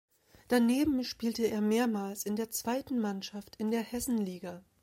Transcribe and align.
Daneben 0.47 1.03
spielte 1.03 1.43
er 1.45 1.61
mehrmals 1.61 2.25
in 2.25 2.35
der 2.35 2.49
zweiten 2.49 2.99
Mannschaft 2.99 3.57
in 3.57 3.69
der 3.69 3.83
Hessenliga. 3.83 4.63